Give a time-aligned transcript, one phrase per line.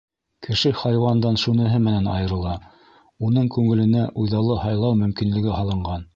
[0.45, 2.55] Кеше хайуандан шуныһы менән айырыла:
[3.29, 6.07] уның күңеленә үҙаллы һайлау мөмкинлеге һалынған.